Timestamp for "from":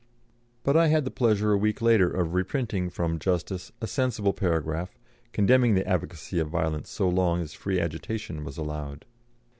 2.89-3.19